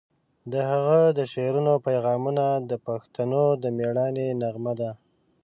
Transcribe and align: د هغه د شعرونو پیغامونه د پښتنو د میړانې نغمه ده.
د 0.51 0.53
هغه 0.71 0.99
د 1.17 1.19
شعرونو 1.33 1.73
پیغامونه 1.87 2.45
د 2.69 2.71
پښتنو 2.87 3.43
د 3.63 3.63
میړانې 3.77 4.27
نغمه 4.41 4.73
ده. 4.79 4.91